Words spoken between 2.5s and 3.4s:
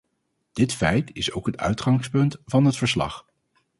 het verslag.